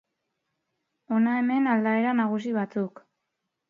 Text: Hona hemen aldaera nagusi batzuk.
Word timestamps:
Hona 1.13 1.37
hemen 1.43 1.71
aldaera 1.77 2.17
nagusi 2.25 2.59
batzuk. 2.61 3.09